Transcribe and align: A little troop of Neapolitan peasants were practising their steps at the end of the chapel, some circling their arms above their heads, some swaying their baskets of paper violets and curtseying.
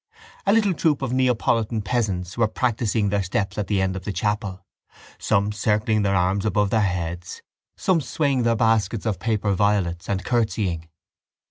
A 0.47 0.51
little 0.51 0.73
troop 0.73 1.03
of 1.03 1.13
Neapolitan 1.13 1.83
peasants 1.83 2.35
were 2.35 2.47
practising 2.47 3.09
their 3.09 3.21
steps 3.21 3.59
at 3.59 3.67
the 3.67 3.79
end 3.79 3.95
of 3.95 4.03
the 4.03 4.11
chapel, 4.11 4.65
some 5.19 5.51
circling 5.51 6.01
their 6.01 6.15
arms 6.15 6.43
above 6.43 6.71
their 6.71 6.81
heads, 6.81 7.43
some 7.77 8.01
swaying 8.01 8.41
their 8.41 8.55
baskets 8.55 9.05
of 9.05 9.19
paper 9.19 9.53
violets 9.53 10.09
and 10.09 10.25
curtseying. 10.25 10.87